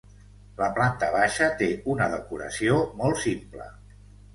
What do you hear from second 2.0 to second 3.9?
decoració molt simple.